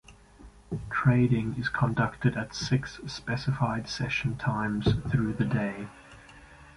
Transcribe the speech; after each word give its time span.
Trading 0.89 1.55
is 1.59 1.69
conducted 1.69 2.35
at 2.35 2.55
six 2.55 2.99
specified 3.05 3.87
session 3.87 4.35
times 4.35 4.89
through 5.11 5.33
the 5.33 5.45
day. 5.45 5.89